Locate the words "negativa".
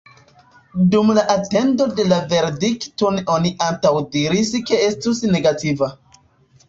5.37-5.91